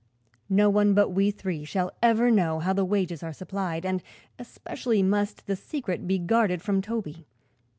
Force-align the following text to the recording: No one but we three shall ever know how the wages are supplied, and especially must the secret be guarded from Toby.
No 0.49 0.67
one 0.67 0.95
but 0.95 1.09
we 1.09 1.29
three 1.29 1.63
shall 1.63 1.91
ever 2.01 2.31
know 2.31 2.57
how 2.57 2.73
the 2.73 2.83
wages 2.83 3.21
are 3.21 3.31
supplied, 3.31 3.85
and 3.85 4.01
especially 4.39 5.03
must 5.03 5.45
the 5.45 5.55
secret 5.55 6.07
be 6.07 6.17
guarded 6.17 6.63
from 6.63 6.81
Toby. 6.81 7.27